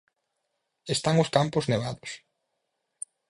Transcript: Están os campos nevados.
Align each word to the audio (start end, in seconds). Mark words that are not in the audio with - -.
Están 0.95 1.15
os 1.23 1.29
campos 1.35 1.65
nevados. 1.71 2.11